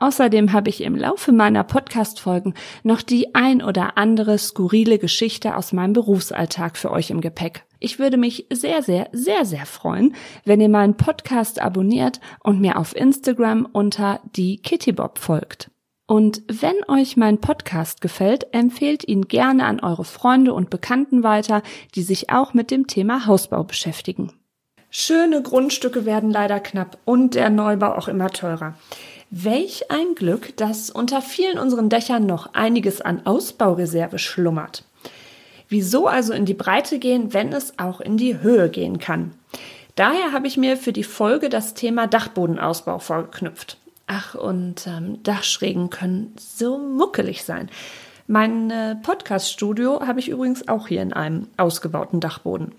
Außerdem 0.00 0.52
habe 0.52 0.70
ich 0.70 0.82
im 0.82 0.94
Laufe 0.94 1.32
meiner 1.32 1.64
Podcast-Folgen 1.64 2.54
noch 2.84 3.02
die 3.02 3.34
ein 3.34 3.62
oder 3.62 3.98
andere 3.98 4.38
skurrile 4.38 4.98
Geschichte 4.98 5.56
aus 5.56 5.72
meinem 5.72 5.92
Berufsalltag 5.92 6.76
für 6.76 6.92
euch 6.92 7.10
im 7.10 7.20
Gepäck. 7.20 7.64
Ich 7.80 7.98
würde 7.98 8.16
mich 8.16 8.46
sehr, 8.50 8.82
sehr, 8.82 9.08
sehr, 9.12 9.44
sehr 9.44 9.66
freuen, 9.66 10.14
wenn 10.44 10.60
ihr 10.60 10.68
meinen 10.68 10.96
Podcast 10.96 11.60
abonniert 11.60 12.20
und 12.40 12.60
mir 12.60 12.78
auf 12.78 12.94
Instagram 12.94 13.66
unter 13.72 14.20
die 14.36 14.58
Kittybob 14.58 15.18
folgt. 15.18 15.70
Und 16.06 16.42
wenn 16.48 16.76
euch 16.88 17.16
mein 17.16 17.38
Podcast 17.38 18.00
gefällt, 18.00 18.54
empfehlt 18.54 19.06
ihn 19.06 19.22
gerne 19.22 19.66
an 19.66 19.80
eure 19.80 20.04
Freunde 20.04 20.54
und 20.54 20.70
Bekannten 20.70 21.22
weiter, 21.22 21.62
die 21.96 22.02
sich 22.02 22.30
auch 22.30 22.54
mit 22.54 22.70
dem 22.70 22.86
Thema 22.86 23.26
Hausbau 23.26 23.64
beschäftigen. 23.64 24.32
Schöne 24.90 25.42
Grundstücke 25.42 26.06
werden 26.06 26.30
leider 26.30 26.60
knapp 26.60 26.96
und 27.04 27.34
der 27.34 27.50
Neubau 27.50 27.92
auch 27.92 28.08
immer 28.08 28.30
teurer. 28.30 28.74
Welch 29.30 29.90
ein 29.90 30.14
Glück, 30.14 30.56
dass 30.56 30.88
unter 30.88 31.20
vielen 31.20 31.58
unseren 31.58 31.90
Dächern 31.90 32.24
noch 32.24 32.54
einiges 32.54 33.02
an 33.02 33.26
Ausbaureserve 33.26 34.18
schlummert. 34.18 34.84
Wieso 35.68 36.06
also 36.06 36.32
in 36.32 36.46
die 36.46 36.54
Breite 36.54 36.98
gehen, 36.98 37.34
wenn 37.34 37.52
es 37.52 37.78
auch 37.78 38.00
in 38.00 38.16
die 38.16 38.40
Höhe 38.40 38.70
gehen 38.70 38.98
kann? 38.98 39.32
Daher 39.96 40.32
habe 40.32 40.46
ich 40.46 40.56
mir 40.56 40.78
für 40.78 40.94
die 40.94 41.04
Folge 41.04 41.50
das 41.50 41.74
Thema 41.74 42.06
Dachbodenausbau 42.06 43.00
vorgeknüpft. 43.00 43.76
Ach, 44.06 44.34
und 44.34 44.86
ähm, 44.86 45.22
Dachschrägen 45.22 45.90
können 45.90 46.34
so 46.38 46.78
muckelig 46.78 47.44
sein. 47.44 47.68
Mein 48.26 48.70
äh, 48.70 48.96
Podcast-Studio 48.96 50.06
habe 50.06 50.20
ich 50.20 50.28
übrigens 50.28 50.68
auch 50.68 50.88
hier 50.88 51.02
in 51.02 51.12
einem 51.12 51.48
ausgebauten 51.58 52.20
Dachboden. 52.20 52.72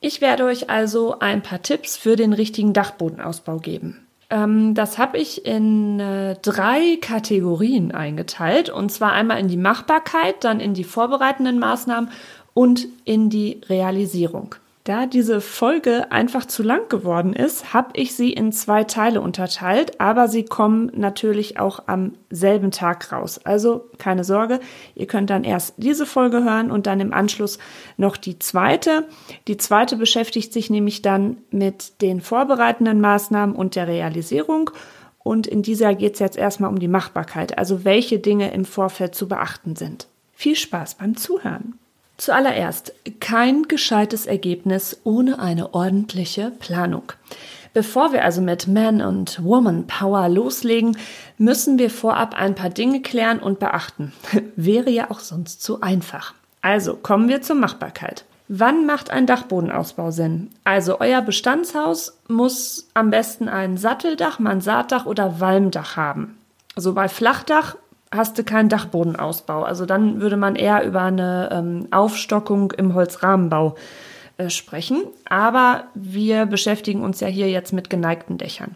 Ich 0.00 0.20
werde 0.20 0.44
euch 0.44 0.70
also 0.70 1.18
ein 1.18 1.42
paar 1.42 1.62
Tipps 1.62 1.96
für 1.96 2.14
den 2.14 2.32
richtigen 2.32 2.72
Dachbodenausbau 2.72 3.58
geben. 3.58 4.05
Ähm, 4.30 4.74
das 4.74 4.98
habe 4.98 5.18
ich 5.18 5.46
in 5.46 6.00
äh, 6.00 6.36
drei 6.42 6.98
Kategorien 7.00 7.92
eingeteilt. 7.92 8.70
Und 8.70 8.90
zwar 8.90 9.12
einmal 9.12 9.38
in 9.38 9.48
die 9.48 9.56
Machbarkeit, 9.56 10.44
dann 10.44 10.60
in 10.60 10.74
die 10.74 10.84
vorbereitenden 10.84 11.58
Maßnahmen 11.58 12.10
und 12.54 12.88
in 13.04 13.30
die 13.30 13.60
Realisierung. 13.68 14.54
Da 14.86 15.06
diese 15.06 15.40
Folge 15.40 16.12
einfach 16.12 16.44
zu 16.44 16.62
lang 16.62 16.88
geworden 16.88 17.32
ist, 17.32 17.74
habe 17.74 17.88
ich 17.94 18.14
sie 18.14 18.32
in 18.32 18.52
zwei 18.52 18.84
Teile 18.84 19.20
unterteilt, 19.20 20.00
aber 20.00 20.28
sie 20.28 20.44
kommen 20.44 20.92
natürlich 20.94 21.58
auch 21.58 21.88
am 21.88 22.12
selben 22.30 22.70
Tag 22.70 23.10
raus. 23.10 23.40
Also 23.42 23.90
keine 23.98 24.22
Sorge, 24.22 24.60
ihr 24.94 25.08
könnt 25.08 25.30
dann 25.30 25.42
erst 25.42 25.74
diese 25.76 26.06
Folge 26.06 26.44
hören 26.44 26.70
und 26.70 26.86
dann 26.86 27.00
im 27.00 27.12
Anschluss 27.12 27.58
noch 27.96 28.16
die 28.16 28.38
zweite. 28.38 29.08
Die 29.48 29.56
zweite 29.56 29.96
beschäftigt 29.96 30.52
sich 30.52 30.70
nämlich 30.70 31.02
dann 31.02 31.38
mit 31.50 32.00
den 32.00 32.20
vorbereitenden 32.20 33.00
Maßnahmen 33.00 33.56
und 33.56 33.74
der 33.74 33.88
Realisierung. 33.88 34.70
Und 35.18 35.48
in 35.48 35.62
dieser 35.62 35.96
geht 35.96 36.14
es 36.14 36.20
jetzt 36.20 36.38
erstmal 36.38 36.70
um 36.70 36.78
die 36.78 36.86
Machbarkeit, 36.86 37.58
also 37.58 37.84
welche 37.84 38.20
Dinge 38.20 38.52
im 38.52 38.64
Vorfeld 38.64 39.16
zu 39.16 39.26
beachten 39.26 39.74
sind. 39.74 40.06
Viel 40.32 40.54
Spaß 40.54 40.94
beim 40.94 41.16
Zuhören. 41.16 41.76
Zuallererst 42.16 42.94
kein 43.20 43.64
gescheites 43.64 44.26
Ergebnis 44.26 45.00
ohne 45.04 45.38
eine 45.38 45.74
ordentliche 45.74 46.50
Planung. 46.50 47.12
Bevor 47.74 48.12
wir 48.12 48.24
also 48.24 48.40
mit 48.40 48.66
Man 48.68 49.02
und 49.02 49.44
Woman 49.44 49.86
Power 49.86 50.30
loslegen, 50.30 50.96
müssen 51.36 51.78
wir 51.78 51.90
vorab 51.90 52.34
ein 52.34 52.54
paar 52.54 52.70
Dinge 52.70 53.02
klären 53.02 53.38
und 53.38 53.58
beachten. 53.58 54.12
Wäre 54.56 54.88
ja 54.88 55.10
auch 55.10 55.20
sonst 55.20 55.62
zu 55.62 55.82
einfach. 55.82 56.32
Also 56.62 56.96
kommen 56.96 57.28
wir 57.28 57.42
zur 57.42 57.56
Machbarkeit. 57.56 58.24
Wann 58.48 58.86
macht 58.86 59.10
ein 59.10 59.26
Dachbodenausbau 59.26 60.10
Sinn? 60.10 60.50
Also 60.64 61.00
euer 61.00 61.20
Bestandshaus 61.20 62.16
muss 62.28 62.88
am 62.94 63.10
besten 63.10 63.48
ein 63.48 63.76
Satteldach, 63.76 64.38
Mansarddach 64.38 65.04
oder 65.04 65.40
Walmdach 65.40 65.96
haben. 65.96 66.38
So 66.76 66.94
bei 66.94 67.08
Flachdach 67.08 67.76
hast 68.16 68.38
du 68.38 68.44
keinen 68.44 68.68
Dachbodenausbau. 68.68 69.62
Also 69.62 69.86
dann 69.86 70.20
würde 70.20 70.36
man 70.36 70.56
eher 70.56 70.84
über 70.84 71.02
eine 71.02 71.50
ähm, 71.52 71.88
Aufstockung 71.90 72.72
im 72.72 72.94
Holzrahmenbau 72.94 73.76
äh, 74.38 74.50
sprechen. 74.50 75.04
Aber 75.28 75.84
wir 75.94 76.46
beschäftigen 76.46 77.02
uns 77.02 77.20
ja 77.20 77.28
hier 77.28 77.48
jetzt 77.48 77.72
mit 77.72 77.90
geneigten 77.90 78.38
Dächern. 78.38 78.74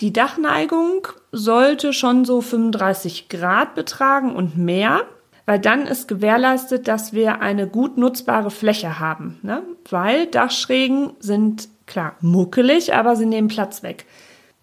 Die 0.00 0.12
Dachneigung 0.12 1.08
sollte 1.32 1.92
schon 1.92 2.24
so 2.24 2.40
35 2.40 3.28
Grad 3.28 3.74
betragen 3.74 4.36
und 4.36 4.56
mehr, 4.56 5.02
weil 5.44 5.58
dann 5.58 5.86
ist 5.86 6.06
gewährleistet, 6.06 6.86
dass 6.86 7.12
wir 7.12 7.40
eine 7.40 7.66
gut 7.66 7.96
nutzbare 7.96 8.50
Fläche 8.50 9.00
haben. 9.00 9.38
Ne? 9.42 9.62
Weil 9.90 10.26
Dachschrägen 10.26 11.12
sind 11.18 11.68
klar 11.86 12.14
muckelig, 12.20 12.94
aber 12.94 13.16
sie 13.16 13.26
nehmen 13.26 13.48
Platz 13.48 13.82
weg. 13.82 14.04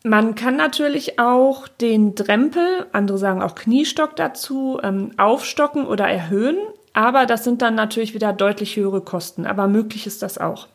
Man 0.05 0.35
kann 0.35 0.55
natürlich 0.55 1.17
auch 1.17 1.67
den 1.67 2.13
Drempel, 2.13 2.85
andere 2.91 3.17
sagen 3.17 3.41
auch 3.41 3.55
Kniestock 3.55 4.15
dazu, 4.15 4.79
ähm, 4.83 5.13
aufstocken 5.17 5.87
oder 5.87 6.07
erhöhen, 6.07 6.57
aber 6.93 7.25
das 7.25 7.43
sind 7.43 7.63
dann 7.63 7.73
natürlich 7.73 8.13
wieder 8.13 8.31
deutlich 8.31 8.75
höhere 8.75 9.01
Kosten, 9.01 9.47
aber 9.47 9.67
möglich 9.67 10.05
ist 10.05 10.21
das 10.21 10.37
auch. 10.37 10.67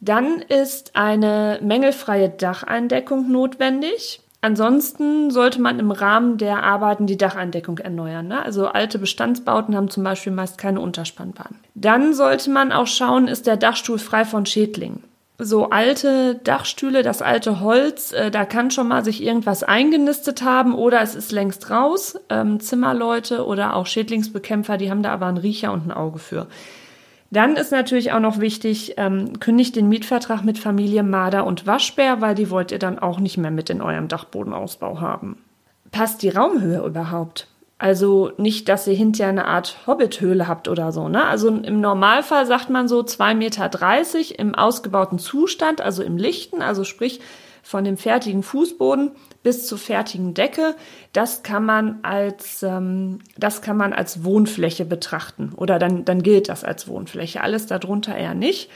Dann 0.00 0.42
ist 0.42 0.94
eine 0.94 1.58
mängelfreie 1.62 2.28
Dacheindeckung 2.28 3.32
notwendig. 3.32 4.20
Ansonsten 4.42 5.30
sollte 5.30 5.58
man 5.62 5.78
im 5.78 5.90
Rahmen 5.90 6.36
der 6.36 6.62
Arbeiten 6.62 7.06
die 7.06 7.16
Dacheindeckung 7.16 7.78
erneuern. 7.78 8.28
Ne? 8.28 8.42
Also 8.42 8.66
alte 8.66 8.98
Bestandsbauten 8.98 9.74
haben 9.74 9.88
zum 9.88 10.04
Beispiel 10.04 10.32
meist 10.34 10.58
keine 10.58 10.82
Unterspannbahn. 10.82 11.54
Dann 11.74 12.12
sollte 12.12 12.50
man 12.50 12.72
auch 12.72 12.86
schauen, 12.86 13.26
ist 13.26 13.46
der 13.46 13.56
Dachstuhl 13.56 13.98
frei 13.98 14.26
von 14.26 14.44
Schädlingen 14.44 15.02
so 15.38 15.70
alte 15.70 16.36
Dachstühle, 16.36 17.02
das 17.02 17.20
alte 17.20 17.60
Holz, 17.60 18.12
äh, 18.12 18.30
da 18.30 18.44
kann 18.44 18.70
schon 18.70 18.88
mal 18.88 19.04
sich 19.04 19.22
irgendwas 19.22 19.62
eingenistet 19.62 20.42
haben 20.42 20.74
oder 20.74 21.02
es 21.02 21.14
ist 21.14 21.32
längst 21.32 21.70
raus. 21.70 22.18
Ähm, 22.30 22.60
Zimmerleute 22.60 23.44
oder 23.46 23.76
auch 23.76 23.86
Schädlingsbekämpfer, 23.86 24.78
die 24.78 24.90
haben 24.90 25.02
da 25.02 25.12
aber 25.12 25.26
einen 25.26 25.36
Riecher 25.36 25.72
und 25.72 25.86
ein 25.86 25.92
Auge 25.92 26.18
für. 26.18 26.46
Dann 27.30 27.56
ist 27.56 27.72
natürlich 27.72 28.12
auch 28.12 28.20
noch 28.20 28.40
wichtig, 28.40 28.94
ähm, 28.96 29.40
kündigt 29.40 29.76
den 29.76 29.88
Mietvertrag 29.88 30.44
mit 30.44 30.58
Familie 30.58 31.02
Marder 31.02 31.44
und 31.44 31.66
Waschbär, 31.66 32.20
weil 32.20 32.34
die 32.34 32.50
wollt 32.50 32.70
ihr 32.70 32.78
dann 32.78 32.98
auch 32.98 33.18
nicht 33.18 33.36
mehr 33.36 33.50
mit 33.50 33.68
in 33.68 33.82
eurem 33.82 34.08
Dachbodenausbau 34.08 35.00
haben. 35.00 35.42
Passt 35.90 36.22
die 36.22 36.30
Raumhöhe 36.30 36.84
überhaupt? 36.84 37.48
Also 37.78 38.32
nicht, 38.38 38.70
dass 38.70 38.86
ihr 38.86 38.94
hinterher 38.94 39.30
eine 39.30 39.44
Art 39.44 39.86
Hobbithöhle 39.86 40.48
habt 40.48 40.66
oder 40.68 40.92
so. 40.92 41.08
Ne? 41.08 41.24
Also 41.26 41.48
im 41.48 41.80
Normalfall 41.80 42.46
sagt 42.46 42.70
man 42.70 42.88
so 42.88 43.00
2,30 43.00 43.34
Meter 43.34 44.38
im 44.38 44.54
ausgebauten 44.54 45.18
Zustand, 45.18 45.82
also 45.82 46.02
im 46.02 46.16
Lichten, 46.16 46.62
also 46.62 46.84
sprich 46.84 47.20
von 47.62 47.84
dem 47.84 47.98
fertigen 47.98 48.42
Fußboden 48.42 49.10
bis 49.42 49.66
zur 49.66 49.76
fertigen 49.76 50.32
Decke. 50.32 50.74
Das 51.12 51.42
kann 51.42 51.66
man 51.66 51.98
als, 52.02 52.62
ähm, 52.62 53.18
das 53.36 53.60
kann 53.60 53.76
man 53.76 53.92
als 53.92 54.24
Wohnfläche 54.24 54.86
betrachten. 54.86 55.52
Oder 55.54 55.78
dann, 55.78 56.04
dann 56.06 56.22
gilt 56.22 56.48
das 56.48 56.64
als 56.64 56.88
Wohnfläche. 56.88 57.42
Alles 57.42 57.66
darunter 57.66 58.16
eher 58.16 58.34
nicht. 58.34 58.70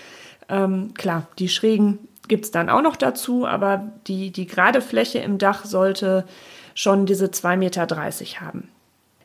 Ähm, 0.50 0.92
klar, 0.92 1.28
die 1.38 1.48
Schrägen 1.48 2.00
gibt's 2.28 2.50
dann 2.50 2.68
auch 2.68 2.82
noch 2.82 2.96
dazu, 2.96 3.46
aber 3.46 3.92
die, 4.08 4.30
die 4.30 4.46
gerade 4.46 4.82
Fläche 4.82 5.20
im 5.20 5.38
Dach 5.38 5.64
sollte 5.64 6.26
schon 6.74 7.06
diese 7.06 7.26
2,30 7.26 7.56
Meter 7.56 8.40
haben. 8.40 8.68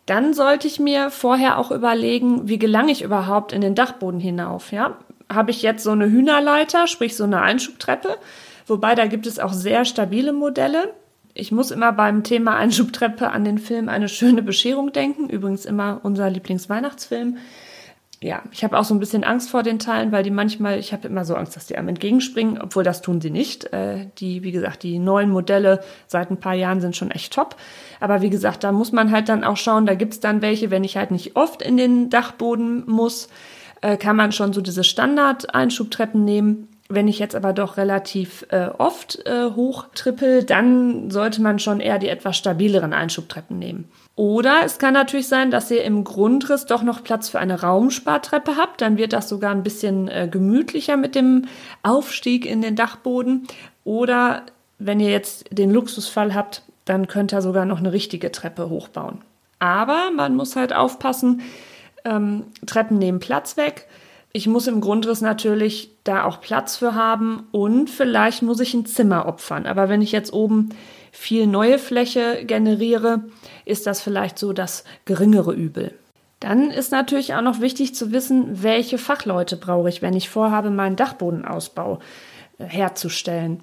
Dann 0.05 0.33
sollte 0.33 0.67
ich 0.67 0.79
mir 0.79 1.09
vorher 1.09 1.57
auch 1.57 1.71
überlegen, 1.71 2.47
wie 2.47 2.59
gelange 2.59 2.91
ich 2.91 3.01
überhaupt 3.01 3.53
in 3.53 3.61
den 3.61 3.75
Dachboden 3.75 4.19
hinauf, 4.19 4.71
ja? 4.71 4.97
Habe 5.33 5.49
ich 5.49 5.63
jetzt 5.63 5.83
so 5.83 5.91
eine 5.91 6.05
Hühnerleiter, 6.05 6.85
sprich 6.85 7.15
so 7.15 7.23
eine 7.23 7.41
Einschubtreppe? 7.41 8.17
Wobei 8.67 8.93
da 8.93 9.07
gibt 9.07 9.25
es 9.25 9.39
auch 9.39 9.53
sehr 9.53 9.85
stabile 9.85 10.33
Modelle. 10.33 10.93
Ich 11.33 11.51
muss 11.51 11.71
immer 11.71 11.91
beim 11.91 12.23
Thema 12.23 12.55
Einschubtreppe 12.55 13.31
an 13.31 13.43
den 13.43 13.57
Film 13.57 13.89
Eine 13.89 14.07
schöne 14.07 14.43
Bescherung 14.43 14.93
denken. 14.93 15.29
Übrigens 15.29 15.65
immer 15.65 15.99
unser 16.03 16.29
Lieblingsweihnachtsfilm 16.29 17.37
ja, 18.25 18.42
ich 18.51 18.63
habe 18.63 18.77
auch 18.80 18.83
so 18.83 18.95
ein 18.95 19.00
bisschen 19.00 19.24
Angst 19.24 19.51
vor 19.51 19.62
den 19.62 19.77
Teilen, 19.77 20.12
weil 20.12 20.24
die 20.24 20.31
manchmal, 20.31 20.80
ich 20.80 20.94
habe 20.94 21.07
immer 21.07 21.25
so 21.25 21.36
Angst, 21.36 21.56
dass 21.56 21.68
die 21.68 21.77
einem 21.77 21.89
entgegenspringen, 21.89 22.60
obwohl 22.60 22.83
das 22.83 23.04
tun 23.04 23.22
sie 23.22 23.30
nicht. 23.30 23.72
Äh, 23.72 24.07
die, 24.18 24.42
wie 24.42 24.51
gesagt, 24.51 24.81
die 24.81 24.98
neuen 24.98 25.30
Modelle 25.30 25.81
seit 26.07 26.31
ein 26.31 26.39
paar 26.39 26.56
Jahren 26.56 26.81
sind 26.81 26.95
schon 26.95 27.12
echt 27.12 27.33
top. 27.33 27.56
Aber 28.00 28.24
wie 28.24 28.31
gesagt, 28.31 28.63
da 28.63 28.72
muss 28.72 28.92
man 28.92 29.12
halt 29.12 29.30
dann 29.30 29.44
auch 29.44 29.57
schauen, 29.57 29.86
da 29.86 29.94
gibt's 29.94 30.22
dann 30.22 30.42
welche, 30.42 30.72
wenn 30.72 30.83
ich 30.83 30.98
halt 30.98 31.12
nicht 31.12 31.36
oft 31.36 31.62
in 31.62 31.77
den 31.77 32.10
Dachboden 32.10 32.83
muss, 32.88 33.30
äh, 33.81 33.95
kann 33.95 34.16
man 34.16 34.31
schon 34.31 34.54
so 34.54 34.62
diese 34.62 34.83
Standard-Einschubtreppen 34.83 36.25
nehmen. 36.25 36.68
Wenn 36.89 37.07
ich 37.07 37.19
jetzt 37.19 37.36
aber 37.36 37.54
doch 37.54 37.77
relativ 37.77 38.44
äh, 38.50 38.69
oft 38.75 39.24
äh, 39.27 39.51
hochtrippel, 39.56 40.44
dann 40.44 41.12
sollte 41.12 41.44
man 41.44 41.60
schon 41.60 41.80
eher 41.80 42.00
die 42.00 42.10
etwas 42.10 42.38
stabileren 42.38 42.94
Einschubtreppen 42.94 43.60
nehmen. 43.60 43.88
Oder 44.15 44.62
es 44.63 44.79
kann 44.79 44.94
natürlich 44.94 45.27
sein, 45.27 45.51
dass 45.51 45.69
ihr 45.69 45.83
im 45.83 46.06
Grundriss 46.06 46.65
doch 46.65 46.83
noch 46.83 47.03
Platz 47.03 47.27
für 47.27 47.39
eine 47.39 47.62
Raumspartreppe 47.62 48.56
habt. 48.56 48.81
Dann 48.81 48.97
wird 48.97 49.12
das 49.12 49.27
sogar 49.27 49.51
ein 49.51 49.63
bisschen 49.63 50.07
äh, 50.07 50.29
gemütlicher 50.31 50.95
mit 50.95 51.15
dem 51.15 51.45
Aufstieg 51.83 52.45
in 52.45 52.62
den 52.62 52.77
Dachboden. 52.77 53.47
Oder 53.83 54.44
wenn 54.79 55.01
ihr 55.01 55.09
jetzt 55.09 55.45
den 55.51 55.71
Luxusfall 55.71 56.33
habt, 56.33 56.63
dann 56.85 57.07
könnt 57.07 57.33
ihr 57.33 57.41
sogar 57.41 57.65
noch 57.65 57.79
eine 57.79 57.91
richtige 57.91 58.31
Treppe 58.31 58.69
hochbauen. 58.69 59.21
Aber 59.59 60.12
man 60.15 60.35
muss 60.35 60.56
halt 60.56 60.73
aufpassen, 60.73 61.41
ähm, 62.06 62.44
Treppen 62.65 62.97
nehmen 62.97 63.19
Platz 63.19 63.57
weg. 63.57 63.88
Ich 64.31 64.47
muss 64.47 64.67
im 64.67 64.81
Grundriss 64.81 65.21
natürlich 65.21 65.91
da 66.03 66.23
auch 66.25 66.41
Platz 66.41 66.77
für 66.77 66.94
haben 66.94 67.47
und 67.51 67.89
vielleicht 67.89 68.44
muss 68.44 68.59
ich 68.59 68.73
ein 68.73 68.85
Zimmer 68.85 69.27
opfern. 69.27 69.65
Aber 69.65 69.89
wenn 69.89 70.01
ich 70.01 70.12
jetzt 70.12 70.33
oben 70.33 70.69
viel 71.15 71.47
neue 71.47 71.79
Fläche 71.79 72.44
generiere, 72.45 73.23
ist 73.63 73.88
das 73.88 74.01
vielleicht 74.01 74.38
so 74.38 74.53
das 74.53 74.83
geringere 75.06 75.53
Übel. 75.53 75.94
Dann 76.39 76.69
ist 76.69 76.91
natürlich 76.91 77.33
auch 77.33 77.41
noch 77.41 77.62
wichtig 77.62 77.95
zu 77.95 78.12
wissen, 78.12 78.62
welche 78.62 78.97
Fachleute 78.97 79.56
brauche 79.56 79.89
ich, 79.89 80.01
wenn 80.01 80.13
ich 80.13 80.29
vorhabe, 80.29 80.69
meinen 80.69 80.95
Dachbodenausbau 80.95 82.00
äh, 82.59 82.65
herzustellen. 82.65 83.62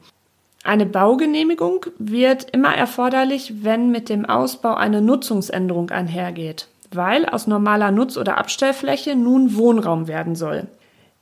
Eine 0.65 0.87
Baugenehmigung 0.87 1.87
wird 1.99 2.51
immer 2.51 2.75
erforderlich, 2.75 3.65
wenn 3.65 3.91
mit 3.91 4.09
dem 4.09 4.25
Ausbau 4.25 4.75
eine 4.75 5.03
Nutzungsänderung 5.03 5.91
einhergeht, 5.91 6.69
weil 6.91 7.27
aus 7.27 7.47
normaler 7.47 7.91
Nutz- 7.91 8.17
oder 8.17 8.39
Abstellfläche 8.39 9.15
nun 9.15 9.57
Wohnraum 9.57 10.09
werden 10.09 10.35
soll. 10.35 10.69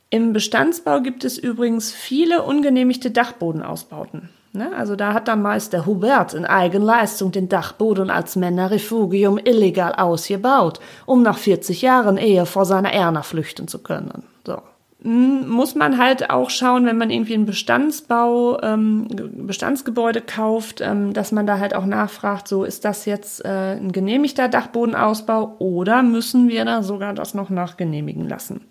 Im 0.09 0.33
Bestandsbau 0.33 1.01
gibt 1.01 1.23
es 1.23 1.37
übrigens 1.37 1.91
viele 1.91 2.43
ungenehmigte 2.43 3.11
Dachbodenausbauten. 3.11 4.29
Ne? 4.53 4.75
Also 4.75 4.95
da 4.95 5.13
hat 5.13 5.27
dann 5.27 5.41
meist 5.41 5.71
der 5.71 5.85
Hubert 5.85 6.33
in 6.33 6.45
Eigenleistung 6.45 7.31
den 7.31 7.47
Dachboden 7.47 8.09
als 8.09 8.35
Männerrefugium 8.35 9.37
illegal 9.37 9.93
ausgebaut, 9.95 10.79
um 11.05 11.23
nach 11.23 11.37
40 11.37 11.81
Jahren 11.81 12.17
Ehe 12.17 12.45
vor 12.45 12.65
seiner 12.65 12.91
Erna 12.91 13.23
flüchten 13.23 13.69
zu 13.69 13.79
können. 13.79 14.23
So. 14.45 14.57
Hm, 15.03 15.47
muss 15.47 15.73
man 15.75 15.97
halt 15.97 16.29
auch 16.29 16.49
schauen, 16.49 16.85
wenn 16.85 16.97
man 16.97 17.09
irgendwie 17.09 17.33
einen 17.33 17.45
Bestandsbau, 17.45 18.61
ähm, 18.61 19.07
Bestandsgebäude 19.47 20.19
kauft, 20.19 20.81
ähm, 20.81 21.13
dass 21.13 21.31
man 21.31 21.47
da 21.47 21.57
halt 21.57 21.73
auch 21.73 21.85
nachfragt, 21.85 22.49
so 22.49 22.65
ist 22.65 22.83
das 22.83 23.05
jetzt 23.05 23.45
äh, 23.45 23.77
ein 23.77 23.93
genehmigter 23.93 24.49
Dachbodenausbau 24.49 25.55
oder 25.59 26.03
müssen 26.03 26.49
wir 26.49 26.65
da 26.65 26.83
sogar 26.83 27.13
das 27.13 27.33
noch 27.33 27.49
nachgenehmigen 27.49 28.27
lassen? 28.27 28.61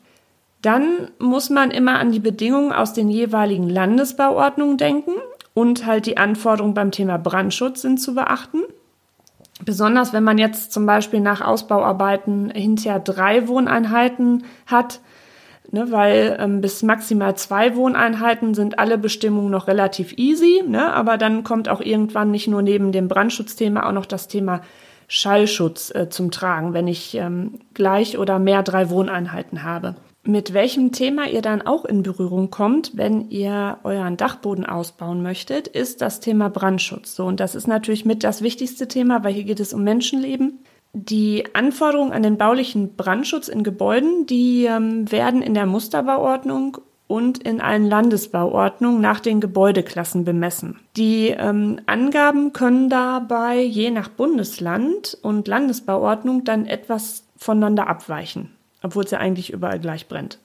Dann 0.61 1.09
muss 1.19 1.49
man 1.49 1.71
immer 1.71 1.99
an 1.99 2.13
die 2.13 2.21
Bedingungen 2.21 2.71
aus 2.71 2.93
den 2.93 3.09
jeweiligen 3.09 3.71
Landesbauordnungen 3.71 4.77
denken 4.77 5.13
und 5.55 5.87
halt 5.87 6.07
die 6.07 6.17
Anforderungen 6.17 6.75
beim 6.75 6.91
Thema 6.91 7.19
Brandschutz 7.19 7.83
sind 7.83 8.01
zu 8.01 8.15
beachten. 8.15 8.63
Besonders 9.65 10.13
wenn 10.13 10.25
man 10.25 10.39
jetzt 10.39 10.73
zum 10.73 10.87
Beispiel 10.87 11.21
nach 11.21 11.41
Ausbauarbeiten 11.43 12.51
hinterher 12.51 12.99
drei 12.99 13.47
Wohneinheiten 13.47 14.45
hat, 14.67 15.01
ne, 15.71 15.91
weil 15.91 16.39
ähm, 16.41 16.61
bis 16.61 16.83
maximal 16.83 17.37
zwei 17.37 17.77
Wohneinheiten 17.77 18.55
sind 18.55 18.79
alle 18.79 18.97
Bestimmungen 18.97 19.51
noch 19.51 19.69
relativ 19.69 20.15
easy, 20.17 20.63
ne, 20.67 20.93
aber 20.93 21.19
dann 21.19 21.45
kommt 21.45 21.69
auch 21.69 21.81
irgendwann 21.81 22.31
nicht 22.31 22.49
nur 22.49 22.63
neben 22.63 22.93
dem 22.93 23.09
Brandschutzthema 23.09 23.87
auch 23.87 23.93
noch 23.93 24.07
das 24.07 24.29
Thema 24.29 24.63
Schallschutz 25.09 25.93
äh, 25.95 26.09
zum 26.09 26.31
Tragen, 26.31 26.73
wenn 26.73 26.89
ich 26.89 27.15
ähm, 27.17 27.61
gleich 27.75 28.17
oder 28.17 28.39
mehr 28.39 28.63
drei 28.63 28.91
Wohneinheiten 28.91 29.63
habe. 29.63 29.97
Mit 30.23 30.53
welchem 30.53 30.93
Thema 30.93 31.29
ihr 31.29 31.41
dann 31.41 31.63
auch 31.63 31.87
in 31.87 32.03
Berührung 32.03 32.51
kommt, 32.51 32.95
wenn 32.95 33.31
ihr 33.31 33.79
euren 33.85 34.19
Dachboden 34.19 34.67
ausbauen 34.67 35.23
möchtet, 35.23 35.67
ist 35.67 36.03
das 36.03 36.21
Thema 36.21 36.51
Brandschutz. 36.51 37.17
So, 37.17 37.25
und 37.25 37.41
das 37.41 37.55
ist 37.55 37.67
natürlich 37.67 38.05
mit 38.05 38.23
das 38.23 38.43
wichtigste 38.43 38.87
Thema, 38.87 39.25
weil 39.25 39.33
hier 39.33 39.45
geht 39.45 39.61
es 39.61 39.73
um 39.73 39.83
Menschenleben. 39.83 40.59
Die 40.93 41.45
Anforderungen 41.55 42.13
an 42.13 42.23
den 42.23 42.37
baulichen 42.37 42.97
Brandschutz 42.97 43.49
in 43.49 43.63
Gebäuden, 43.63 44.27
die 44.27 44.67
ähm, 44.67 45.11
werden 45.11 45.41
in 45.41 45.55
der 45.55 45.67
Musterbauordnung 45.67 46.79
und 47.07 47.39
in 47.39 47.61
allen 47.63 47.87
Landesbauordnungen 47.87 49.01
nach 49.01 49.21
den 49.21 49.41
Gebäudeklassen 49.41 50.25
bemessen. 50.25 50.81
Die 50.97 51.29
ähm, 51.29 51.81
Angaben 51.87 52.53
können 52.53 52.91
dabei 52.91 53.63
je 53.63 53.91
nach 53.91 54.09
Bundesland 54.09 55.17
und 55.23 55.49
Landesbauordnung 55.49 56.45
dann 56.45 56.67
etwas 56.67 57.25
voneinander 57.37 57.89
abweichen 57.89 58.51
obwohl 58.83 59.05
es 59.05 59.11
ja 59.11 59.19
eigentlich 59.19 59.53
überall 59.53 59.79
gleich 59.79 60.09
brennt. 60.09 60.39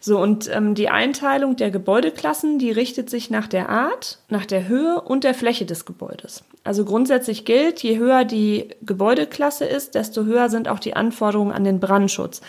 So, 0.00 0.20
und 0.20 0.50
ähm, 0.54 0.74
die 0.74 0.90
Einteilung 0.90 1.56
der 1.56 1.70
Gebäudeklassen, 1.70 2.58
die 2.58 2.70
richtet 2.70 3.08
sich 3.08 3.30
nach 3.30 3.46
der 3.46 3.70
Art, 3.70 4.18
nach 4.28 4.44
der 4.44 4.68
Höhe 4.68 5.00
und 5.00 5.24
der 5.24 5.32
Fläche 5.32 5.64
des 5.64 5.86
Gebäudes. 5.86 6.44
Also 6.62 6.84
grundsätzlich 6.84 7.46
gilt, 7.46 7.82
je 7.82 7.96
höher 7.96 8.26
die 8.26 8.68
Gebäudeklasse 8.82 9.64
ist, 9.64 9.94
desto 9.94 10.24
höher 10.24 10.50
sind 10.50 10.68
auch 10.68 10.78
die 10.78 10.94
Anforderungen 10.94 11.52
an 11.52 11.64
den 11.64 11.80
Brandschutz. 11.80 12.42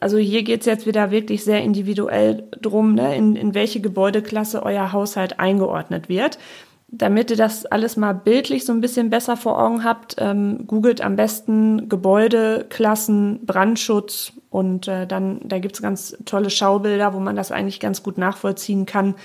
Also 0.00 0.16
hier 0.16 0.42
geht's 0.42 0.64
jetzt 0.64 0.86
wieder 0.86 1.10
wirklich 1.10 1.44
sehr 1.44 1.62
individuell 1.62 2.44
drum, 2.62 2.94
ne, 2.94 3.14
in, 3.14 3.36
in 3.36 3.54
welche 3.54 3.80
Gebäudeklasse 3.80 4.62
euer 4.62 4.92
Haushalt 4.92 5.38
eingeordnet 5.38 6.08
wird. 6.08 6.38
Damit 6.88 7.30
ihr 7.30 7.36
das 7.36 7.66
alles 7.66 7.96
mal 7.96 8.12
bildlich 8.12 8.64
so 8.64 8.72
ein 8.72 8.80
bisschen 8.80 9.10
besser 9.10 9.36
vor 9.36 9.60
Augen 9.60 9.82
habt, 9.82 10.16
ähm, 10.18 10.66
googelt 10.68 11.00
am 11.00 11.16
besten 11.16 11.88
Gebäude, 11.88 12.64
Klassen, 12.68 13.44
Brandschutz 13.44 14.32
und 14.50 14.86
äh, 14.86 15.06
dann, 15.06 15.40
da 15.44 15.58
gibt's 15.58 15.82
ganz 15.82 16.16
tolle 16.26 16.48
Schaubilder, 16.48 17.12
wo 17.12 17.18
man 17.18 17.34
das 17.34 17.50
eigentlich 17.50 17.80
ganz 17.80 18.04
gut 18.04 18.18
nachvollziehen 18.18 18.86
kann, 18.86 19.16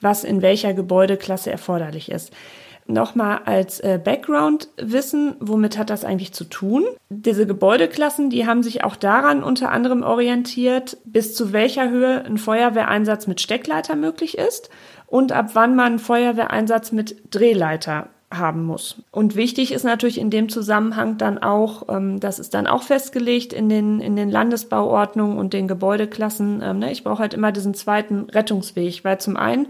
was 0.00 0.24
in 0.24 0.40
welcher 0.40 0.72
Gebäudeklasse 0.72 1.50
erforderlich 1.50 2.10
ist. 2.10 2.32
Nochmal 2.86 3.40
als 3.46 3.80
äh, 3.80 3.98
Background 4.02 4.68
wissen, 4.76 5.36
womit 5.40 5.78
hat 5.78 5.88
das 5.88 6.04
eigentlich 6.04 6.34
zu 6.34 6.44
tun? 6.44 6.84
Diese 7.08 7.46
Gebäudeklassen, 7.46 8.28
die 8.28 8.46
haben 8.46 8.62
sich 8.62 8.84
auch 8.84 8.96
daran 8.96 9.42
unter 9.42 9.70
anderem 9.70 10.02
orientiert, 10.02 10.98
bis 11.04 11.34
zu 11.34 11.54
welcher 11.54 11.88
Höhe 11.88 12.24
ein 12.24 12.36
Feuerwehreinsatz 12.36 13.26
mit 13.26 13.40
Steckleiter 13.40 13.96
möglich 13.96 14.36
ist 14.36 14.68
und 15.06 15.32
ab 15.32 15.50
wann 15.54 15.76
man 15.76 15.98
Feuerwehreinsatz 15.98 16.92
mit 16.92 17.16
Drehleiter 17.34 18.08
haben 18.38 18.64
muss. 18.64 19.02
Und 19.10 19.36
wichtig 19.36 19.72
ist 19.72 19.84
natürlich 19.84 20.18
in 20.18 20.30
dem 20.30 20.48
Zusammenhang 20.48 21.18
dann 21.18 21.38
auch, 21.38 21.88
ähm, 21.88 22.20
das 22.20 22.38
ist 22.38 22.54
dann 22.54 22.66
auch 22.66 22.82
festgelegt 22.82 23.52
in 23.52 23.68
den, 23.68 24.00
in 24.00 24.16
den 24.16 24.30
Landesbauordnungen 24.30 25.38
und 25.38 25.52
den 25.52 25.68
Gebäudeklassen. 25.68 26.60
Ähm, 26.62 26.78
ne? 26.80 26.92
Ich 26.92 27.04
brauche 27.04 27.20
halt 27.20 27.34
immer 27.34 27.52
diesen 27.52 27.74
zweiten 27.74 28.28
Rettungsweg, 28.30 29.04
weil 29.04 29.18
zum 29.18 29.36
einen 29.36 29.68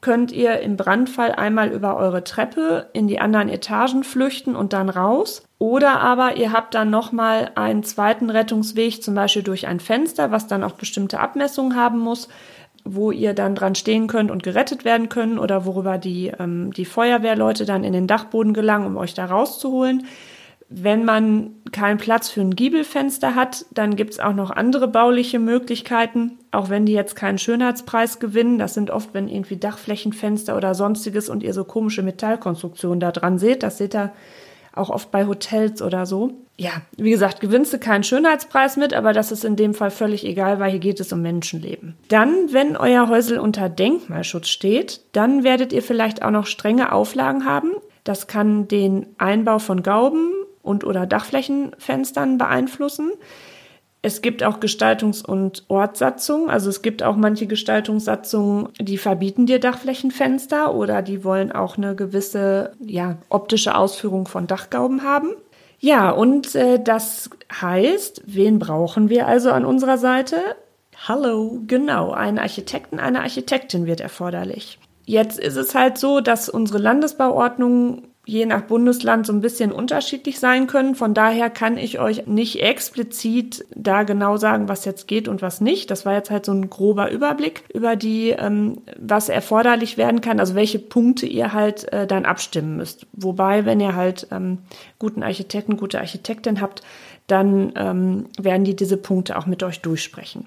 könnt 0.00 0.32
ihr 0.32 0.60
im 0.60 0.76
Brandfall 0.76 1.32
einmal 1.32 1.70
über 1.70 1.96
eure 1.96 2.24
Treppe 2.24 2.90
in 2.92 3.08
die 3.08 3.20
anderen 3.20 3.48
Etagen 3.48 4.04
flüchten 4.04 4.54
und 4.54 4.74
dann 4.74 4.90
raus. 4.90 5.44
Oder 5.58 6.00
aber 6.00 6.36
ihr 6.36 6.52
habt 6.52 6.74
dann 6.74 6.90
nochmal 6.90 7.52
einen 7.54 7.84
zweiten 7.84 8.28
Rettungsweg, 8.28 9.02
zum 9.02 9.14
Beispiel 9.14 9.42
durch 9.42 9.66
ein 9.66 9.80
Fenster, 9.80 10.30
was 10.30 10.46
dann 10.46 10.62
auch 10.62 10.72
bestimmte 10.72 11.20
Abmessungen 11.20 11.74
haben 11.74 12.00
muss 12.00 12.28
wo 12.84 13.10
ihr 13.10 13.32
dann 13.32 13.54
dran 13.54 13.74
stehen 13.74 14.06
könnt 14.06 14.30
und 14.30 14.42
gerettet 14.42 14.84
werden 14.84 15.08
können 15.08 15.38
oder 15.38 15.64
worüber 15.64 15.98
die, 15.98 16.32
ähm, 16.38 16.72
die 16.72 16.84
Feuerwehrleute 16.84 17.64
dann 17.64 17.82
in 17.82 17.94
den 17.94 18.06
Dachboden 18.06 18.52
gelangen, 18.52 18.86
um 18.86 18.96
euch 18.96 19.14
da 19.14 19.24
rauszuholen. 19.24 20.06
Wenn 20.68 21.04
man 21.04 21.50
keinen 21.72 21.98
Platz 21.98 22.28
für 22.28 22.40
ein 22.40 22.56
Giebelfenster 22.56 23.34
hat, 23.34 23.66
dann 23.72 23.96
gibt's 23.96 24.18
auch 24.18 24.34
noch 24.34 24.50
andere 24.50 24.88
bauliche 24.88 25.38
Möglichkeiten, 25.38 26.38
auch 26.52 26.68
wenn 26.68 26.86
die 26.86 26.92
jetzt 26.92 27.16
keinen 27.16 27.38
Schönheitspreis 27.38 28.18
gewinnen. 28.18 28.58
Das 28.58 28.74
sind 28.74 28.90
oft, 28.90 29.14
wenn 29.14 29.28
irgendwie 29.28 29.56
Dachflächenfenster 29.56 30.56
oder 30.56 30.74
sonstiges 30.74 31.28
und 31.28 31.42
ihr 31.42 31.52
so 31.52 31.64
komische 31.64 32.02
Metallkonstruktionen 32.02 33.00
da 33.00 33.12
dran 33.12 33.38
seht. 33.38 33.62
Das 33.62 33.78
seht 33.78 33.94
ihr 33.94 34.12
auch 34.74 34.90
oft 34.90 35.10
bei 35.10 35.26
Hotels 35.26 35.82
oder 35.82 36.06
so. 36.06 36.32
Ja, 36.56 36.70
wie 36.96 37.10
gesagt, 37.10 37.40
gewinnst 37.40 37.72
du 37.72 37.78
keinen 37.78 38.04
Schönheitspreis 38.04 38.76
mit, 38.76 38.94
aber 38.94 39.12
das 39.12 39.32
ist 39.32 39.44
in 39.44 39.56
dem 39.56 39.74
Fall 39.74 39.90
völlig 39.90 40.24
egal, 40.24 40.60
weil 40.60 40.70
hier 40.70 40.80
geht 40.80 41.00
es 41.00 41.12
um 41.12 41.20
Menschenleben. 41.20 41.96
Dann, 42.08 42.52
wenn 42.52 42.76
euer 42.76 43.08
Häusel 43.08 43.40
unter 43.40 43.68
Denkmalschutz 43.68 44.48
steht, 44.48 45.00
dann 45.12 45.42
werdet 45.42 45.72
ihr 45.72 45.82
vielleicht 45.82 46.22
auch 46.22 46.30
noch 46.30 46.46
strenge 46.46 46.92
Auflagen 46.92 47.44
haben. 47.44 47.72
Das 48.04 48.28
kann 48.28 48.68
den 48.68 49.06
Einbau 49.18 49.58
von 49.58 49.82
Gauben 49.82 50.30
und 50.62 50.84
oder 50.84 51.06
Dachflächenfenstern 51.06 52.38
beeinflussen. 52.38 53.10
Es 54.04 54.20
gibt 54.20 54.42
auch 54.42 54.60
Gestaltungs- 54.60 55.24
und 55.24 55.64
Ortssatzungen. 55.68 56.50
Also 56.50 56.68
es 56.68 56.82
gibt 56.82 57.02
auch 57.02 57.16
manche 57.16 57.46
Gestaltungssatzungen, 57.46 58.68
die 58.78 58.98
verbieten 58.98 59.46
dir 59.46 59.58
Dachflächenfenster 59.58 60.74
oder 60.74 61.00
die 61.00 61.24
wollen 61.24 61.50
auch 61.50 61.78
eine 61.78 61.94
gewisse 61.94 62.72
ja, 62.80 63.16
optische 63.30 63.74
Ausführung 63.74 64.28
von 64.28 64.46
Dachgauben 64.46 65.04
haben. 65.04 65.30
Ja, 65.78 66.10
und 66.10 66.54
äh, 66.54 66.78
das 66.84 67.30
heißt, 67.50 68.24
wen 68.26 68.58
brauchen 68.58 69.08
wir 69.08 69.26
also 69.26 69.50
an 69.52 69.64
unserer 69.64 69.96
Seite? 69.96 70.36
Hallo, 71.08 71.62
genau, 71.66 72.10
einen 72.10 72.38
Architekten, 72.38 73.00
eine 73.00 73.22
Architektin 73.22 73.86
wird 73.86 74.02
erforderlich. 74.02 74.78
Jetzt 75.06 75.38
ist 75.38 75.56
es 75.56 75.74
halt 75.74 75.96
so, 75.96 76.20
dass 76.20 76.50
unsere 76.50 76.78
Landesbauordnung 76.78 78.02
je 78.26 78.46
nach 78.46 78.62
Bundesland 78.62 79.26
so 79.26 79.32
ein 79.32 79.40
bisschen 79.40 79.70
unterschiedlich 79.70 80.40
sein 80.40 80.66
können. 80.66 80.94
Von 80.94 81.12
daher 81.12 81.50
kann 81.50 81.76
ich 81.76 81.98
euch 81.98 82.26
nicht 82.26 82.62
explizit 82.62 83.66
da 83.74 84.02
genau 84.02 84.36
sagen, 84.38 84.68
was 84.68 84.84
jetzt 84.84 85.06
geht 85.06 85.28
und 85.28 85.42
was 85.42 85.60
nicht. 85.60 85.90
Das 85.90 86.06
war 86.06 86.14
jetzt 86.14 86.30
halt 86.30 86.46
so 86.46 86.52
ein 86.52 86.70
grober 86.70 87.10
Überblick 87.10 87.64
über 87.72 87.96
die, 87.96 88.30
ähm, 88.30 88.78
was 88.98 89.28
erforderlich 89.28 89.98
werden 89.98 90.22
kann, 90.22 90.40
also 90.40 90.54
welche 90.54 90.78
Punkte 90.78 91.26
ihr 91.26 91.52
halt 91.52 91.92
äh, 91.92 92.06
dann 92.06 92.24
abstimmen 92.24 92.76
müsst. 92.76 93.06
Wobei, 93.12 93.66
wenn 93.66 93.80
ihr 93.80 93.94
halt 93.94 94.26
ähm, 94.30 94.58
guten 94.98 95.22
Architekten, 95.22 95.76
gute 95.76 96.00
Architektin 96.00 96.60
habt, 96.60 96.82
dann 97.26 97.72
ähm, 97.76 98.26
werden 98.38 98.64
die 98.64 98.76
diese 98.76 98.96
Punkte 98.96 99.38
auch 99.38 99.46
mit 99.46 99.62
euch 99.62 99.80
durchsprechen. 99.80 100.46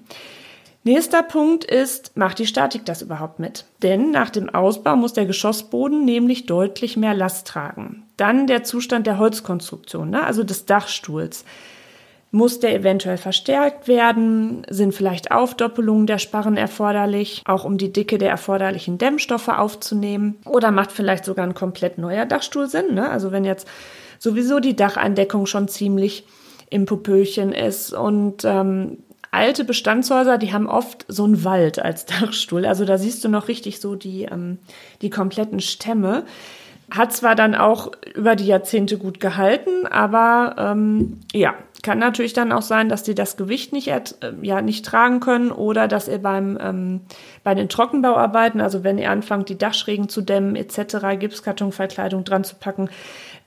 Nächster 0.88 1.22
Punkt 1.22 1.66
ist, 1.66 2.16
macht 2.16 2.38
die 2.38 2.46
Statik 2.46 2.86
das 2.86 3.02
überhaupt 3.02 3.40
mit? 3.40 3.66
Denn 3.82 4.10
nach 4.10 4.30
dem 4.30 4.48
Ausbau 4.48 4.96
muss 4.96 5.12
der 5.12 5.26
Geschossboden 5.26 6.06
nämlich 6.06 6.46
deutlich 6.46 6.96
mehr 6.96 7.12
Last 7.12 7.46
tragen. 7.46 8.04
Dann 8.16 8.46
der 8.46 8.64
Zustand 8.64 9.06
der 9.06 9.18
Holzkonstruktion, 9.18 10.08
ne? 10.08 10.24
also 10.24 10.44
des 10.44 10.64
Dachstuhls. 10.64 11.44
Muss 12.30 12.60
der 12.60 12.74
eventuell 12.74 13.18
verstärkt 13.18 13.86
werden? 13.86 14.66
Sind 14.70 14.94
vielleicht 14.94 15.30
Aufdoppelungen 15.30 16.06
der 16.06 16.16
Sparren 16.16 16.56
erforderlich, 16.56 17.42
auch 17.44 17.66
um 17.66 17.76
die 17.76 17.92
Dicke 17.92 18.16
der 18.16 18.30
erforderlichen 18.30 18.96
Dämmstoffe 18.96 19.48
aufzunehmen? 19.48 20.38
Oder 20.46 20.70
macht 20.70 20.90
vielleicht 20.90 21.26
sogar 21.26 21.46
ein 21.46 21.52
komplett 21.52 21.98
neuer 21.98 22.24
Dachstuhl 22.24 22.66
Sinn? 22.66 22.94
Ne? 22.94 23.10
Also 23.10 23.30
wenn 23.30 23.44
jetzt 23.44 23.68
sowieso 24.18 24.58
die 24.58 24.74
Dacheindeckung 24.74 25.44
schon 25.44 25.68
ziemlich 25.68 26.24
im 26.70 26.86
Popöchen 26.86 27.52
ist 27.52 27.92
und 27.92 28.42
ähm, 28.46 29.02
alte 29.30 29.64
Bestandshäuser, 29.64 30.38
die 30.38 30.52
haben 30.52 30.68
oft 30.68 31.04
so 31.08 31.24
einen 31.24 31.44
Wald 31.44 31.78
als 31.78 32.06
Dachstuhl. 32.20 32.66
Also 32.66 32.84
da 32.84 32.98
siehst 32.98 33.24
du 33.24 33.28
noch 33.28 33.48
richtig 33.48 33.80
so 33.80 33.94
die, 33.94 34.24
ähm, 34.24 34.58
die 35.02 35.10
kompletten 35.10 35.60
Stämme. 35.60 36.24
Hat 36.90 37.12
zwar 37.12 37.34
dann 37.34 37.54
auch 37.54 37.92
über 38.14 38.34
die 38.34 38.46
Jahrzehnte 38.46 38.96
gut 38.96 39.20
gehalten, 39.20 39.86
aber 39.86 40.54
ähm, 40.58 41.20
ja, 41.34 41.54
kann 41.82 41.98
natürlich 41.98 42.32
dann 42.32 42.50
auch 42.50 42.62
sein, 42.62 42.88
dass 42.88 43.02
die 43.02 43.14
das 43.14 43.36
Gewicht 43.36 43.72
nicht, 43.72 43.88
äh, 43.88 44.04
ja, 44.42 44.62
nicht 44.62 44.84
tragen 44.84 45.20
können 45.20 45.52
oder 45.52 45.86
dass 45.86 46.08
ihr 46.08 46.18
beim, 46.18 46.58
ähm, 46.60 47.00
bei 47.44 47.54
den 47.54 47.68
Trockenbauarbeiten, 47.68 48.60
also 48.60 48.84
wenn 48.84 48.98
ihr 48.98 49.10
anfangt, 49.10 49.48
die 49.48 49.58
Dachschrägen 49.58 50.08
zu 50.08 50.22
dämmen 50.22 50.56
etc., 50.56 51.18
Gipskartonverkleidung 51.18 52.24
dran 52.24 52.44
zu 52.44 52.56
packen, 52.56 52.88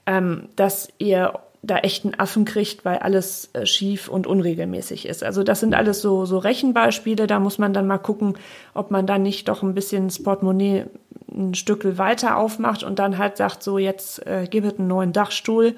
ähm, 0.06 0.48
dass 0.56 0.88
ihr 0.98 1.34
da 1.62 1.78
echt 1.78 2.04
einen 2.04 2.18
Affen 2.18 2.44
kriegt, 2.44 2.84
weil 2.84 2.98
alles 2.98 3.50
äh, 3.52 3.66
schief 3.66 4.08
und 4.08 4.26
unregelmäßig 4.26 5.06
ist. 5.06 5.22
Also 5.22 5.44
das 5.44 5.60
sind 5.60 5.74
alles 5.74 6.02
so, 6.02 6.24
so 6.26 6.38
Rechenbeispiele. 6.38 7.28
Da 7.28 7.38
muss 7.38 7.58
man 7.58 7.72
dann 7.72 7.86
mal 7.86 7.98
gucken, 7.98 8.34
ob 8.74 8.90
man 8.90 9.06
dann 9.06 9.22
nicht 9.22 9.48
doch 9.48 9.62
ein 9.62 9.74
bisschen 9.74 10.08
das 10.08 10.22
Portemonnaie 10.22 10.86
ein 11.30 11.54
Stückel 11.54 11.98
weiter 11.98 12.36
aufmacht 12.36 12.82
und 12.82 12.98
dann 12.98 13.16
halt 13.16 13.36
sagt, 13.36 13.62
so 13.62 13.78
jetzt 13.78 14.26
äh, 14.26 14.46
gib 14.50 14.64
es 14.64 14.78
einen 14.78 14.88
neuen 14.88 15.12
Dachstuhl 15.12 15.76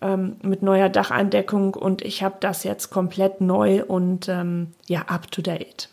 ähm, 0.00 0.36
mit 0.42 0.62
neuer 0.62 0.88
Dacheindeckung 0.88 1.74
und 1.74 2.02
ich 2.02 2.22
habe 2.22 2.36
das 2.40 2.64
jetzt 2.64 2.90
komplett 2.90 3.40
neu 3.40 3.84
und 3.84 4.28
ähm, 4.28 4.72
ja, 4.88 5.02
up 5.02 5.30
to 5.30 5.40
date. 5.40 5.88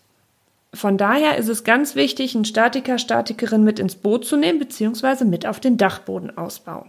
Von 0.74 0.98
daher 0.98 1.38
ist 1.38 1.48
es 1.48 1.64
ganz 1.64 1.96
wichtig, 1.96 2.36
einen 2.36 2.46
Statiker, 2.46 2.98
Statikerin 2.98 3.64
mit 3.64 3.80
ins 3.80 3.96
Boot 3.96 4.26
zu 4.26 4.38
nehmen, 4.38 4.60
beziehungsweise 4.60 5.26
mit 5.26 5.46
auf 5.46 5.60
den 5.60 5.78
Dachbodenausbau. 5.78 6.86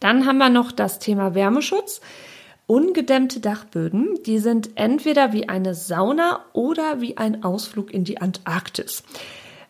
Dann 0.00 0.26
haben 0.26 0.38
wir 0.38 0.50
noch 0.50 0.72
das 0.72 0.98
Thema 0.98 1.34
Wärmeschutz. 1.34 2.00
Ungedämmte 2.66 3.40
Dachböden, 3.40 4.18
die 4.26 4.38
sind 4.38 4.70
entweder 4.74 5.32
wie 5.32 5.48
eine 5.48 5.74
Sauna 5.74 6.44
oder 6.52 7.00
wie 7.00 7.16
ein 7.16 7.42
Ausflug 7.42 7.92
in 7.92 8.04
die 8.04 8.20
Antarktis. 8.20 9.02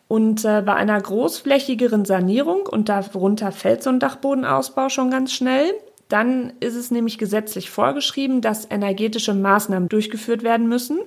Und 0.09 0.43
äh, 0.43 0.63
bei 0.65 0.73
einer 0.73 0.99
großflächigeren 0.99 2.03
Sanierung, 2.03 2.65
und 2.65 2.89
darunter 2.89 3.51
fällt 3.51 3.83
so 3.83 3.89
ein 3.89 3.99
Dachbodenausbau 3.99 4.89
schon 4.89 5.11
ganz 5.11 5.31
schnell, 5.31 5.71
dann 6.09 6.53
ist 6.59 6.75
es 6.75 6.89
nämlich 6.89 7.19
gesetzlich 7.19 7.69
vorgeschrieben, 7.69 8.41
dass 8.41 8.69
energetische 8.69 9.35
Maßnahmen 9.35 9.87
durchgeführt 9.87 10.43
werden 10.43 10.67
müssen. 10.67 10.99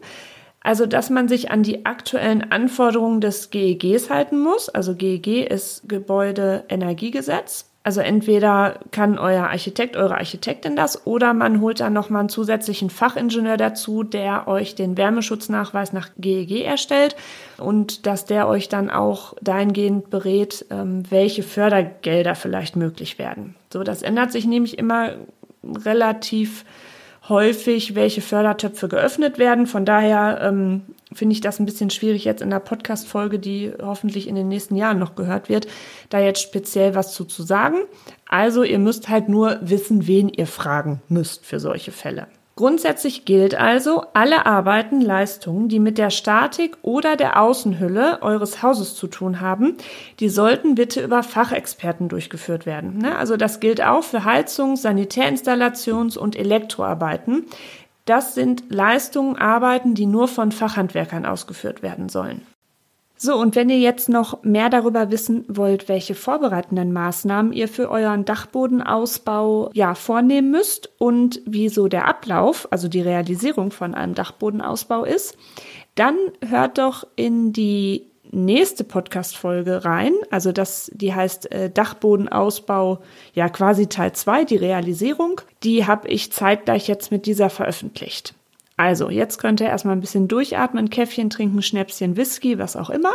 Also, 0.60 0.86
dass 0.86 1.10
man 1.10 1.26
sich 1.26 1.50
an 1.50 1.64
die 1.64 1.84
aktuellen 1.84 2.52
Anforderungen 2.52 3.20
des 3.20 3.50
GEGs 3.50 4.08
halten 4.08 4.40
muss. 4.40 4.68
Also 4.68 4.94
GEG 4.94 5.44
ist 5.50 5.88
Gebäudeenergiegesetz. 5.88 7.71
Also 7.84 8.00
entweder 8.00 8.78
kann 8.92 9.18
euer 9.18 9.48
Architekt, 9.48 9.96
eure 9.96 10.14
Architektin 10.14 10.76
das 10.76 11.04
oder 11.04 11.34
man 11.34 11.60
holt 11.60 11.80
dann 11.80 11.92
nochmal 11.92 12.20
einen 12.20 12.28
zusätzlichen 12.28 12.90
Fachingenieur 12.90 13.56
dazu, 13.56 14.04
der 14.04 14.46
euch 14.46 14.76
den 14.76 14.96
Wärmeschutznachweis 14.96 15.92
nach 15.92 16.10
GEG 16.16 16.50
e 16.52 16.62
erstellt 16.62 17.16
und 17.58 18.06
dass 18.06 18.24
der 18.24 18.46
euch 18.46 18.68
dann 18.68 18.88
auch 18.88 19.34
dahingehend 19.40 20.10
berät, 20.10 20.64
ähm, 20.70 21.02
welche 21.10 21.42
Fördergelder 21.42 22.36
vielleicht 22.36 22.76
möglich 22.76 23.18
werden. 23.18 23.56
So, 23.72 23.82
das 23.82 24.02
ändert 24.02 24.30
sich 24.30 24.46
nämlich 24.46 24.78
immer 24.78 25.14
relativ 25.84 26.64
häufig, 27.28 27.94
welche 27.94 28.20
Fördertöpfe 28.20 28.88
geöffnet 28.88 29.38
werden. 29.38 29.66
Von 29.66 29.84
daher 29.84 30.40
ähm, 30.42 30.82
finde 31.12 31.34
ich 31.34 31.40
das 31.40 31.58
ein 31.58 31.66
bisschen 31.66 31.90
schwierig 31.90 32.24
jetzt 32.24 32.42
in 32.42 32.50
der 32.50 32.58
Podcast-Folge, 32.60 33.38
die 33.38 33.72
hoffentlich 33.80 34.28
in 34.28 34.34
den 34.34 34.48
nächsten 34.48 34.76
Jahren 34.76 34.98
noch 34.98 35.14
gehört 35.14 35.48
wird, 35.48 35.66
da 36.08 36.20
jetzt 36.20 36.42
speziell 36.42 36.94
was 36.94 37.12
zu, 37.12 37.24
zu 37.24 37.42
sagen. 37.42 37.76
Also 38.28 38.62
ihr 38.62 38.78
müsst 38.78 39.08
halt 39.08 39.28
nur 39.28 39.58
wissen, 39.62 40.06
wen 40.06 40.28
ihr 40.28 40.46
fragen 40.46 41.02
müsst 41.08 41.46
für 41.46 41.60
solche 41.60 41.92
Fälle. 41.92 42.26
Grundsätzlich 42.54 43.24
gilt 43.24 43.54
also, 43.54 44.04
alle 44.12 44.44
Arbeiten, 44.44 45.00
Leistungen, 45.00 45.68
die 45.68 45.78
mit 45.78 45.96
der 45.96 46.10
Statik 46.10 46.76
oder 46.82 47.16
der 47.16 47.40
Außenhülle 47.40 48.20
eures 48.20 48.62
Hauses 48.62 48.94
zu 48.94 49.06
tun 49.06 49.40
haben, 49.40 49.78
die 50.20 50.28
sollten 50.28 50.74
bitte 50.74 51.02
über 51.02 51.22
Fachexperten 51.22 52.10
durchgeführt 52.10 52.66
werden. 52.66 52.98
Ne? 52.98 53.16
Also 53.16 53.38
das 53.38 53.58
gilt 53.58 53.82
auch 53.82 54.04
für 54.04 54.24
Heizungs-, 54.24 54.84
Sanitärinstallations- 54.84 56.18
und 56.18 56.36
Elektroarbeiten. 56.36 57.46
Das 58.04 58.34
sind 58.34 58.64
Leistungen, 58.68 59.36
Arbeiten, 59.36 59.94
die 59.94 60.06
nur 60.06 60.28
von 60.28 60.52
Fachhandwerkern 60.52 61.24
ausgeführt 61.24 61.82
werden 61.82 62.10
sollen. 62.10 62.42
So, 63.24 63.36
und 63.36 63.54
wenn 63.54 63.70
ihr 63.70 63.78
jetzt 63.78 64.08
noch 64.08 64.42
mehr 64.42 64.68
darüber 64.68 65.12
wissen 65.12 65.44
wollt, 65.46 65.88
welche 65.88 66.16
vorbereitenden 66.16 66.92
Maßnahmen 66.92 67.52
ihr 67.52 67.68
für 67.68 67.88
euren 67.88 68.24
Dachbodenausbau 68.24 69.70
ja 69.74 69.94
vornehmen 69.94 70.50
müsst 70.50 70.90
und 70.98 71.40
wieso 71.46 71.86
der 71.86 72.08
Ablauf, 72.08 72.66
also 72.72 72.88
die 72.88 73.00
Realisierung 73.00 73.70
von 73.70 73.94
einem 73.94 74.16
Dachbodenausbau 74.16 75.04
ist, 75.04 75.36
dann 75.94 76.16
hört 76.44 76.78
doch 76.78 77.06
in 77.14 77.52
die 77.52 78.10
nächste 78.32 78.82
Podcast-Folge 78.82 79.84
rein. 79.84 80.14
Also 80.32 80.50
das, 80.50 80.90
die 80.92 81.14
heißt 81.14 81.52
äh, 81.52 81.70
Dachbodenausbau, 81.70 83.02
ja 83.34 83.48
quasi 83.50 83.86
Teil 83.86 84.14
2, 84.14 84.46
die 84.46 84.56
Realisierung. 84.56 85.40
Die 85.62 85.86
habe 85.86 86.08
ich 86.08 86.32
zeitgleich 86.32 86.88
jetzt 86.88 87.12
mit 87.12 87.26
dieser 87.26 87.50
veröffentlicht. 87.50 88.34
Also, 88.76 89.10
jetzt 89.10 89.38
könnt 89.38 89.60
ihr 89.60 89.68
erstmal 89.68 89.94
ein 89.94 90.00
bisschen 90.00 90.28
durchatmen, 90.28 90.90
Käffchen 90.90 91.30
trinken, 91.30 91.62
Schnäpschen, 91.62 92.16
Whisky, 92.16 92.58
was 92.58 92.76
auch 92.76 92.90
immer. 92.90 93.12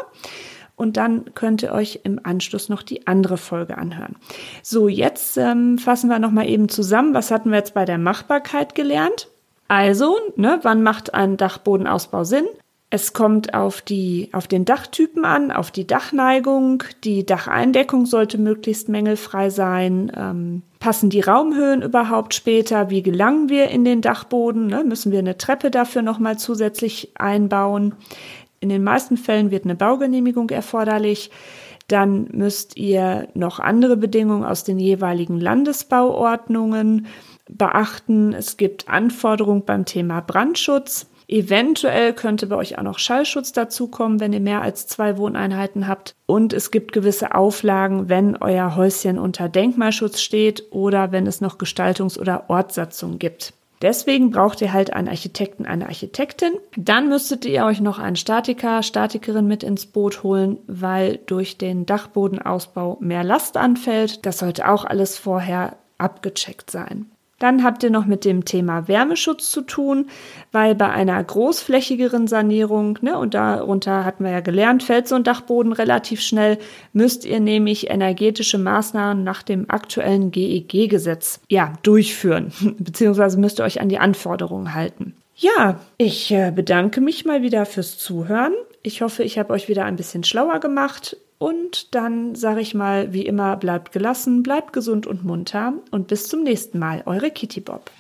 Und 0.76 0.96
dann 0.96 1.34
könnt 1.34 1.64
ihr 1.64 1.72
euch 1.72 2.02
im 2.04 2.20
Anschluss 2.24 2.70
noch 2.70 2.84
die 2.84 3.08
andere 3.08 3.38
Folge 3.38 3.78
anhören. 3.80 4.16
So, 4.62 4.88
jetzt 4.88 5.36
ähm, 5.38 5.80
fassen 5.80 6.08
wir 6.08 6.20
nochmal 6.20 6.48
eben 6.48 6.70
zusammen. 6.70 7.16
Was 7.16 7.32
hatten 7.32 7.50
wir 7.50 7.58
jetzt 7.58 7.74
bei 7.74 7.84
der 7.84 7.98
Machbarkeit 7.98 8.76
gelernt? 8.76 9.28
Also, 9.68 10.16
ne, 10.36 10.60
wann 10.62 10.84
macht 10.84 11.16
ein 11.16 11.36
Dachbodenausbau 11.36 12.24
Sinn? 12.24 12.46
Es 12.90 13.12
kommt 13.12 13.54
auf 13.54 13.82
die, 13.82 14.30
auf 14.32 14.48
den 14.48 14.64
Dachtypen 14.64 15.26
an, 15.26 15.52
auf 15.52 15.72
die 15.72 15.86
Dachneigung. 15.86 16.84
Die 17.04 17.26
Dacheindeckung 17.26 18.06
sollte 18.06 18.38
möglichst 18.38 18.88
mängelfrei 18.88 19.50
sein. 19.50 20.10
Ähm, 20.16 20.62
passen 20.80 21.10
die 21.10 21.20
Raumhöhen 21.20 21.82
überhaupt 21.82 22.34
später? 22.34 22.90
Wie 22.90 23.04
gelangen 23.04 23.50
wir 23.50 23.70
in 23.70 23.84
den 23.84 24.00
Dachboden? 24.00 24.68
Ne? 24.68 24.86
Müssen 24.86 25.12
wir 25.12 25.20
eine 25.20 25.38
Treppe 25.38 25.70
dafür 25.70 26.02
nochmal 26.02 26.40
zusätzlich 26.40 27.12
einbauen? 27.16 27.94
In 28.62 28.70
den 28.70 28.86
meisten 28.86 29.18
Fällen 29.18 29.52
wird 29.52 29.66
eine 29.66 29.76
Baugenehmigung 29.76 30.50
erforderlich. 30.50 31.30
Dann 31.90 32.30
müsst 32.32 32.78
ihr 32.78 33.28
noch 33.34 33.60
andere 33.60 33.98
Bedingungen 33.98 34.46
aus 34.46 34.64
den 34.64 34.80
jeweiligen 34.80 35.42
Landesbauordnungen 35.42 37.08
beachten. 37.50 38.34
Es 38.34 38.56
gibt 38.56 38.88
Anforderungen 38.88 39.66
beim 39.66 39.84
Thema 39.84 40.22
Brandschutz. 40.22 41.10
Eventuell 41.28 42.14
könnte 42.14 42.48
bei 42.48 42.56
euch 42.56 42.78
auch 42.78 42.84
noch 42.84 43.00
Schallschutz 43.00 43.52
dazukommen, 43.52 44.22
wenn 44.22 44.32
ihr 44.32 44.40
mehr 44.40 44.62
als 44.62 44.88
zwei 44.88 45.18
Wohneinheiten 45.18 45.88
habt. 45.88 46.16
Und 46.26 46.54
es 46.54 46.72
gibt 46.72 46.94
gewisse 46.94 47.36
Auflagen, 47.36 48.08
wenn 48.08 48.38
euer 48.38 48.78
Häuschen 48.78 49.20
unter 49.20 49.50
Denkmalschutz 49.50 50.22
steht 50.22 50.64
oder 50.72 51.12
wenn 51.12 51.28
es 51.28 51.42
noch 51.42 51.58
Gestaltungs- 51.58 52.18
oder 52.18 52.50
Ortsatzung 52.50 53.20
gibt. 53.20 53.54
Deswegen 53.82 54.32
braucht 54.32 54.62
ihr 54.62 54.74
halt 54.74 54.94
einen 54.94 55.10
Architekten, 55.10 55.66
eine 55.66 55.88
Architektin. 55.88 56.54
Dann 56.76 57.10
müsstet 57.10 57.46
ihr 57.46 57.64
euch 57.66 57.80
noch 57.80 58.00
einen 58.00 58.16
Statiker, 58.16 58.82
Statikerin 58.82 59.48
mit 59.48 59.64
ins 59.64 59.86
Boot 59.86 60.24
holen, 60.24 60.58
weil 60.66 61.20
durch 61.28 61.58
den 61.58 61.86
Dachbodenausbau 61.86 62.98
mehr 63.02 63.24
Last 63.24 63.56
anfällt. 63.56 64.26
Das 64.26 64.40
sollte 64.40 64.68
auch 64.68 64.84
alles 64.84 65.18
vorher 65.18 65.76
abgecheckt 66.00 66.72
sein. 66.72 67.12
Dann 67.40 67.64
habt 67.64 67.84
ihr 67.84 67.92
noch 67.92 68.06
mit 68.06 68.26
dem 68.26 68.46
Thema 68.46 68.88
Wärmeschutz 68.88 69.52
zu 69.52 69.62
tun, 69.62 70.10
weil 70.52 70.74
bei 70.74 70.90
einer 70.90 71.24
großflächigeren 71.24 72.28
Sanierung, 72.28 72.98
ne, 73.02 73.18
und 73.18 73.36
darunter 73.36 74.06
hatten 74.06 74.24
wir 74.24 74.32
ja 74.32 74.40
gelernt, 74.40 74.84
so 75.06 75.16
ein 75.16 75.24
Dachboden 75.24 75.72
relativ 75.72 76.22
schnell, 76.22 76.58
müsst 76.94 77.26
ihr 77.26 77.40
nämlich 77.40 77.92
energetische 77.92 78.58
Maßnahmen 78.58 79.24
nach 79.24 79.44
dem 79.44 79.70
aktuellen 79.70 80.32
GEG-Gesetz, 80.32 81.42
ja, 81.48 81.74
durchführen, 81.84 82.52
beziehungsweise 82.80 83.40
müsst 83.40 83.60
ihr 83.60 83.66
euch 83.66 83.82
an 83.82 83.90
die 83.90 84.00
Anforderungen 84.00 84.74
halten. 84.74 85.14
Ja, 85.36 85.80
ich 86.00 86.32
äh, 86.32 86.52
bedanke 86.52 87.02
mich 87.02 87.24
mal 87.24 87.44
wieder 87.44 87.68
fürs 87.68 88.00
Zuhören. 88.00 88.54
Ich 88.82 89.04
hoffe, 89.04 89.24
ich 89.24 89.38
habe 89.38 89.54
euch 89.54 89.68
wieder 89.68 89.86
ein 89.86 89.96
bisschen 89.96 90.24
schlauer 90.24 90.60
gemacht. 90.60 91.18
Und 91.40 91.94
dann 91.94 92.34
sage 92.36 92.62
ich 92.62 92.74
mal, 92.74 93.14
wie 93.14 93.26
immer, 93.26 93.58
bleibt 93.58 93.92
gelassen, 93.92 94.42
bleibt 94.42 94.74
gesund 94.74 95.06
und 95.06 95.24
munter 95.24 95.74
und 95.92 96.08
bis 96.08 96.28
zum 96.28 96.44
nächsten 96.44 96.80
Mal, 96.80 97.04
eure 97.06 97.30
Kitty 97.30 97.62
Bob. 97.62 97.92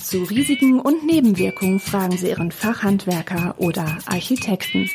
Zu 0.00 0.22
Risiken 0.22 0.78
und 0.78 1.04
Nebenwirkungen 1.04 1.80
fragen 1.80 2.16
Sie 2.16 2.28
Ihren 2.28 2.52
Fachhandwerker 2.52 3.56
oder 3.58 3.98
Architekten. 4.06 4.88